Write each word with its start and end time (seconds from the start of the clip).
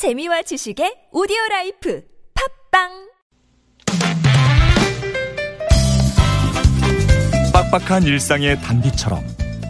재미와 0.00 0.40
지식의 0.40 1.08
오디오 1.12 1.36
life 1.50 2.02
팟빵 2.72 2.88
빡빡한 7.52 8.04
일상의 8.04 8.58
단비처럼 8.62 9.22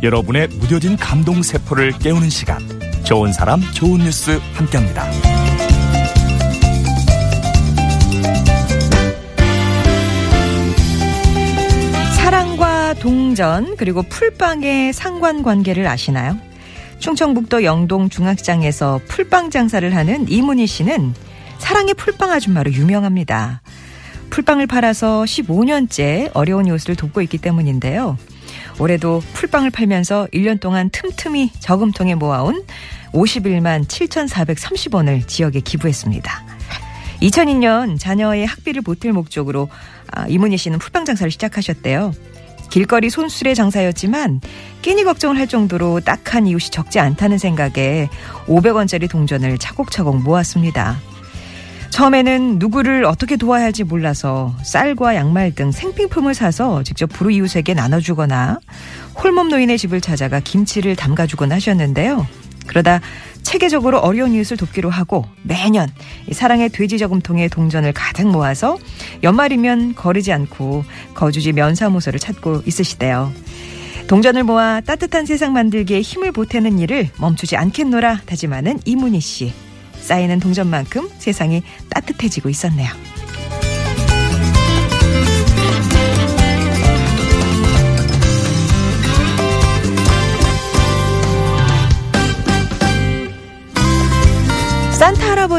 여러분의 0.04 0.46
무뎌진 0.46 0.96
감동 0.96 1.42
세포를 1.42 1.98
깨우는 1.98 2.30
시간 2.30 2.60
좋은 3.02 3.32
사람 3.32 3.60
좋은 3.74 3.98
뉴스 3.98 4.38
함께합니다. 4.54 5.10
사랑과 12.14 12.94
동전 12.94 13.74
그리고 13.76 14.04
풀빵의 14.04 14.92
상관관계를 14.92 15.88
아시나요? 15.88 16.49
충청북도 17.00 17.64
영동 17.64 18.10
중학장에서 18.10 19.00
풀빵 19.08 19.50
장사를 19.50 19.96
하는 19.96 20.28
이문희 20.28 20.66
씨는 20.66 21.14
사랑의 21.58 21.94
풀빵 21.94 22.30
아줌마로 22.30 22.72
유명합니다. 22.72 23.62
풀빵을 24.28 24.66
팔아서 24.66 25.24
15년째 25.24 26.30
어려운 26.34 26.66
이웃을 26.66 26.94
돕고 26.94 27.22
있기 27.22 27.38
때문인데요. 27.38 28.16
올해도 28.78 29.22
풀빵을 29.32 29.70
팔면서 29.70 30.28
1년 30.32 30.60
동안 30.60 30.90
틈틈이 30.90 31.52
저금통에 31.58 32.14
모아온 32.14 32.64
51만 33.12 33.86
7,430원을 33.86 35.26
지역에 35.26 35.60
기부했습니다. 35.60 36.44
2002년 37.22 37.98
자녀의 37.98 38.46
학비를 38.46 38.82
보탤 38.82 39.12
목적으로 39.12 39.68
아, 40.12 40.26
이문희 40.26 40.56
씨는 40.56 40.78
풀빵 40.78 41.04
장사를 41.06 41.30
시작하셨대요. 41.30 42.12
길거리 42.70 43.10
손수레 43.10 43.54
장사였지만 43.54 44.40
끼니 44.82 45.04
걱정을 45.04 45.38
할 45.38 45.46
정도로 45.46 46.00
딱한 46.00 46.46
이웃이 46.46 46.70
적지 46.70 46.98
않다는 46.98 47.36
생각에 47.38 48.08
500원짜리 48.46 49.10
동전을 49.10 49.58
차곡차곡 49.58 50.22
모았습니다. 50.22 50.96
처음에는 51.90 52.58
누구를 52.58 53.04
어떻게 53.04 53.36
도와야 53.36 53.64
할지 53.64 53.82
몰라서 53.84 54.54
쌀과 54.62 55.16
양말 55.16 55.54
등 55.54 55.72
생필품을 55.72 56.34
사서 56.34 56.84
직접 56.84 57.08
불우이웃에게 57.08 57.74
나눠주거나 57.74 58.60
홀몸 59.22 59.48
노인의 59.48 59.76
집을 59.76 60.00
찾아가 60.00 60.40
김치를 60.40 60.94
담가주곤 60.94 61.52
하셨는데요. 61.52 62.26
그러다 62.66 63.00
체계적으로 63.50 63.98
어려운 63.98 64.32
이웃을 64.32 64.56
돕기로 64.56 64.90
하고 64.90 65.24
매년 65.42 65.88
사랑의 66.30 66.68
돼지 66.68 66.98
저금통에 66.98 67.48
동전을 67.48 67.92
가득 67.92 68.28
모아서 68.28 68.78
연말이면 69.24 69.96
거르지 69.96 70.32
않고 70.32 70.84
거주지 71.14 71.52
면사무소를 71.52 72.20
찾고 72.20 72.62
있으시대요. 72.64 73.32
동전을 74.06 74.44
모아 74.44 74.80
따뜻한 74.80 75.26
세상 75.26 75.52
만들기에 75.52 76.00
힘을 76.00 76.30
보태는 76.30 76.78
일을 76.78 77.08
멈추지 77.18 77.56
않겠노라 77.56 78.20
다짐하는 78.24 78.78
이문희 78.84 79.18
씨. 79.18 79.52
쌓이는 79.98 80.38
동전만큼 80.38 81.10
세상이 81.18 81.64
따뜻해지고 81.88 82.50
있었네요. 82.50 82.88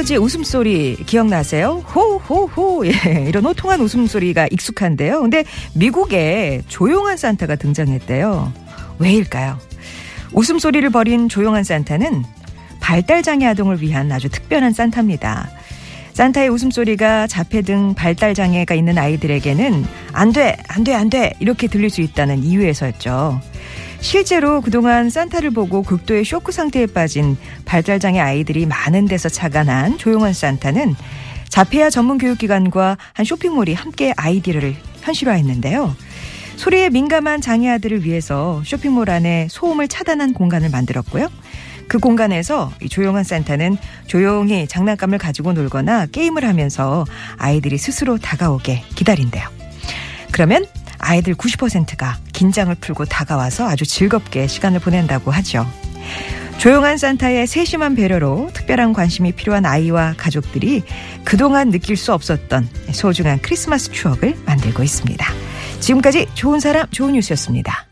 할아버지의 0.01 0.19
웃음소리 0.19 0.97
기억나세요? 1.05 1.83
호호호 1.93 2.85
예, 2.87 3.25
이런 3.27 3.45
호탕한 3.45 3.81
웃음소리가 3.81 4.47
익숙한데요. 4.51 5.21
근데 5.21 5.43
미국에 5.73 6.61
조용한 6.67 7.17
산타가 7.17 7.55
등장했대요. 7.55 8.51
왜일까요? 8.99 9.57
웃음소리를 10.33 10.89
버린 10.89 11.29
조용한 11.29 11.63
산타는 11.63 12.23
발달장애 12.79 13.45
아동을 13.47 13.81
위한 13.81 14.11
아주 14.11 14.29
특별한 14.29 14.73
산타입니다. 14.73 15.49
산타의 16.13 16.49
웃음소리가 16.49 17.27
자폐 17.27 17.61
등 17.61 17.93
발달 17.93 18.33
장애가 18.33 18.75
있는 18.75 18.97
아이들에게는 18.97 19.85
안 20.13 20.31
돼, 20.33 20.57
안 20.67 20.83
돼, 20.83 20.93
안 20.93 21.09
돼, 21.09 21.33
이렇게 21.39 21.67
들릴 21.67 21.89
수 21.89 22.01
있다는 22.01 22.43
이유에서였죠. 22.43 23.39
실제로 24.01 24.61
그동안 24.61 25.09
산타를 25.09 25.51
보고 25.51 25.83
극도의 25.83 26.25
쇼크 26.25 26.51
상태에 26.51 26.87
빠진 26.87 27.37
발달 27.65 27.99
장애 27.99 28.19
아이들이 28.19 28.65
많은 28.65 29.05
데서 29.05 29.29
착안한 29.29 29.97
조용한 29.97 30.33
산타는 30.33 30.95
자폐아 31.49 31.89
전문 31.89 32.17
교육기관과 32.17 32.97
한 33.13 33.25
쇼핑몰이 33.25 33.73
함께 33.73 34.13
아이디어를 34.17 34.75
현실화했는데요. 35.01 35.95
소리에 36.55 36.89
민감한 36.89 37.41
장애 37.41 37.69
아들을 37.69 38.03
위해서 38.05 38.61
쇼핑몰 38.65 39.09
안에 39.09 39.47
소음을 39.49 39.87
차단한 39.87 40.33
공간을 40.33 40.69
만들었고요. 40.69 41.27
그 41.91 41.99
공간에서 41.99 42.71
이 42.81 42.87
조용한 42.87 43.25
산타는 43.25 43.77
조용히 44.07 44.65
장난감을 44.65 45.17
가지고 45.17 45.51
놀거나 45.51 46.05
게임을 46.05 46.45
하면서 46.45 47.03
아이들이 47.35 47.77
스스로 47.77 48.17
다가오게 48.17 48.81
기다린대요. 48.95 49.45
그러면 50.31 50.65
아이들 50.99 51.35
90%가 51.35 52.17
긴장을 52.31 52.73
풀고 52.75 53.03
다가와서 53.03 53.67
아주 53.67 53.85
즐겁게 53.85 54.47
시간을 54.47 54.79
보낸다고 54.79 55.31
하죠. 55.31 55.67
조용한 56.59 56.97
산타의 56.97 57.45
세심한 57.45 57.93
배려로 57.95 58.51
특별한 58.53 58.93
관심이 58.93 59.33
필요한 59.33 59.65
아이와 59.65 60.13
가족들이 60.15 60.83
그동안 61.25 61.71
느낄 61.71 61.97
수 61.97 62.13
없었던 62.13 62.69
소중한 62.93 63.41
크리스마스 63.41 63.91
추억을 63.91 64.37
만들고 64.45 64.81
있습니다. 64.81 65.27
지금까지 65.81 66.27
좋은 66.35 66.61
사람, 66.61 66.87
좋은 66.91 67.11
뉴스였습니다. 67.11 67.90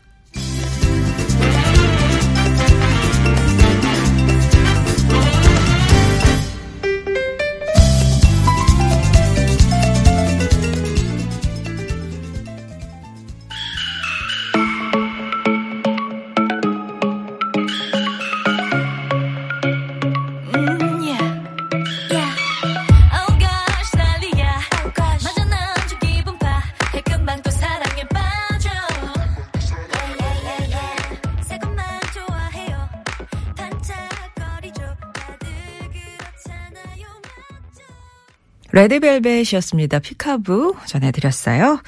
레드벨벳이었습니다. 38.72 39.98
피카부 39.98 40.76
전해드렸어요. 40.86 41.80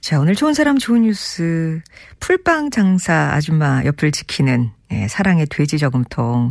자, 0.00 0.18
오늘 0.18 0.34
좋은 0.34 0.54
사람 0.54 0.78
좋은 0.78 1.02
뉴스. 1.02 1.80
풀빵 2.20 2.70
장사 2.70 3.30
아줌마 3.32 3.82
옆을 3.84 4.10
지키는 4.10 4.70
예, 4.92 5.08
사랑의 5.08 5.46
돼지 5.46 5.78
저금통. 5.78 6.50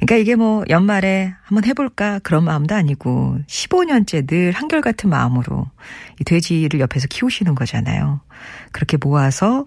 그러니까 0.00 0.16
이게 0.16 0.34
뭐 0.34 0.64
연말에 0.68 1.34
한번 1.42 1.64
해볼까 1.64 2.18
그런 2.20 2.44
마음도 2.44 2.74
아니고 2.74 3.38
15년째 3.46 4.26
늘 4.26 4.52
한결같은 4.52 5.08
마음으로 5.08 5.66
이 6.20 6.24
돼지를 6.24 6.80
옆에서 6.80 7.06
키우시는 7.08 7.54
거잖아요. 7.54 8.20
그렇게 8.72 8.96
모아서 8.96 9.66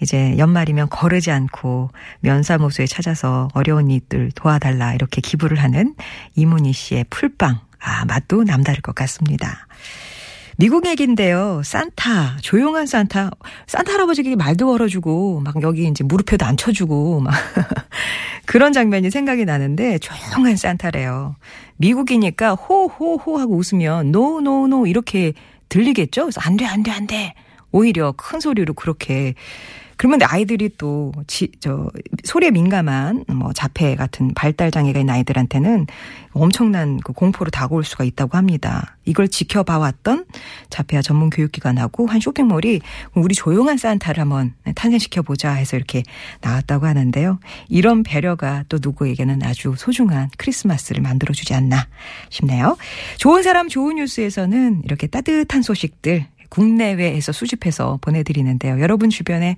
이제 0.00 0.36
연말이면 0.38 0.88
거르지 0.88 1.30
않고 1.30 1.90
면사무소에 2.20 2.86
찾아서 2.86 3.48
어려운 3.54 3.90
이들 3.90 4.32
도와달라 4.34 4.94
이렇게 4.94 5.20
기부를 5.20 5.62
하는 5.62 5.94
이문희 6.34 6.72
씨의 6.72 7.06
풀빵. 7.10 7.60
아, 7.78 8.04
맛도 8.06 8.42
남다를 8.42 8.80
것 8.80 8.94
같습니다. 8.94 9.66
미국 10.58 10.86
얘기인데요. 10.86 11.60
산타, 11.62 12.38
조용한 12.40 12.86
산타. 12.86 13.30
산타 13.66 13.92
할아버지에게 13.92 14.36
말도 14.36 14.66
걸어주고, 14.66 15.40
막 15.40 15.60
여기 15.62 15.86
이제 15.86 16.02
무릎에도 16.02 16.46
앉혀주고, 16.46 17.20
막. 17.20 17.34
그런 18.46 18.72
장면이 18.72 19.10
생각이 19.10 19.44
나는데, 19.44 19.98
조용한 19.98 20.56
산타래요. 20.56 21.36
미국이니까 21.76 22.54
호호호 22.54 23.38
하고 23.38 23.56
웃으면, 23.56 24.12
no, 24.12 24.40
no, 24.40 24.66
no 24.66 24.86
이렇게 24.86 25.32
들리겠죠? 25.68 26.22
그래서 26.22 26.40
안 26.42 26.56
돼, 26.56 26.64
안 26.64 26.82
돼, 26.82 26.90
안 26.90 27.06
돼. 27.06 27.34
오히려 27.76 28.12
큰 28.12 28.40
소리로 28.40 28.72
그렇게. 28.72 29.34
그러면 29.98 30.20
아이들이 30.22 30.70
또, 30.76 31.12
지, 31.26 31.50
저, 31.58 31.88
소리에 32.24 32.50
민감한, 32.50 33.24
뭐, 33.28 33.52
자폐 33.54 33.96
같은 33.96 34.34
발달 34.34 34.70
장애가 34.70 35.00
있는 35.00 35.14
아이들한테는 35.14 35.86
엄청난 36.32 36.98
그 37.02 37.14
공포로 37.14 37.50
다가올 37.50 37.82
수가 37.82 38.04
있다고 38.04 38.36
합니다. 38.36 38.96
이걸 39.06 39.28
지켜봐왔던 39.28 40.26
자폐아 40.68 41.00
전문 41.00 41.30
교육기관하고 41.30 42.06
한 42.06 42.20
쇼핑몰이 42.20 42.80
우리 43.14 43.34
조용한 43.34 43.78
산타를 43.78 44.20
한번 44.20 44.52
탄생시켜보자 44.74 45.52
해서 45.52 45.78
이렇게 45.78 46.02
나왔다고 46.42 46.86
하는데요. 46.86 47.38
이런 47.68 48.02
배려가 48.02 48.64
또 48.68 48.78
누구에게는 48.82 49.42
아주 49.42 49.74
소중한 49.78 50.28
크리스마스를 50.36 51.00
만들어주지 51.00 51.54
않나 51.54 51.86
싶네요. 52.28 52.76
좋은 53.16 53.42
사람 53.42 53.70
좋은 53.70 53.96
뉴스에서는 53.96 54.82
이렇게 54.84 55.06
따뜻한 55.06 55.62
소식들 55.62 56.26
국내외에서 56.48 57.32
수집해서 57.32 57.98
보내드리는데요. 58.00 58.80
여러분 58.80 59.10
주변에 59.10 59.56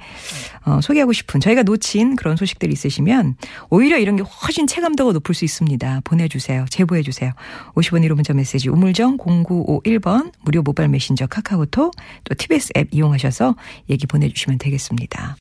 어, 0.65 0.81
소개하고 0.81 1.13
싶은 1.13 1.41
저희가 1.41 1.63
놓친 1.63 2.17
그런 2.17 2.37
소식들 2.37 2.73
있으시면 2.73 3.37
오히려 3.71 3.99
이런 3.99 4.17
게 4.17 4.23
훨씬 4.23 4.67
체감도가 4.67 5.13
높을 5.13 5.35
수 5.35 5.45
있습니다. 5.45 6.01
보내주세요. 6.05 6.65
제보해 6.71 7.03
주세요. 7.03 7.33
50원 7.75 8.07
1호 8.07 8.15
문자 8.15 8.33
메시지 8.33 8.69
우물정 8.69 9.19
0951번 9.19 10.33
무료 10.43 10.63
모바일 10.63 10.89
메신저 10.89 11.27
카카오톡 11.27 11.95
또 12.25 12.35
TBS 12.35 12.73
앱 12.77 12.89
이용하셔서 12.93 13.57
얘기 13.91 14.07
보내주시면 14.07 14.59
되겠습니다. 14.59 15.37